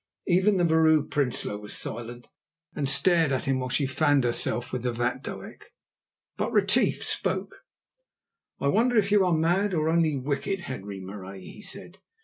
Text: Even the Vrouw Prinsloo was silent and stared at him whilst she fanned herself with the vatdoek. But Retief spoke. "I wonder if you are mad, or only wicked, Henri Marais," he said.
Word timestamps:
Even 0.25 0.57
the 0.57 0.63
Vrouw 0.63 1.03
Prinsloo 1.07 1.59
was 1.59 1.77
silent 1.77 2.27
and 2.75 2.89
stared 2.89 3.31
at 3.31 3.45
him 3.45 3.59
whilst 3.59 3.75
she 3.77 3.85
fanned 3.85 4.23
herself 4.23 4.73
with 4.73 4.81
the 4.81 4.91
vatdoek. 4.91 5.65
But 6.37 6.51
Retief 6.51 7.03
spoke. 7.03 7.63
"I 8.59 8.67
wonder 8.67 8.95
if 8.97 9.11
you 9.11 9.23
are 9.23 9.31
mad, 9.31 9.75
or 9.75 9.89
only 9.89 10.17
wicked, 10.17 10.61
Henri 10.61 10.99
Marais," 11.01 11.41
he 11.45 11.61
said. 11.61 11.99